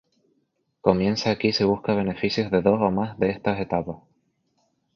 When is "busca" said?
1.63-1.93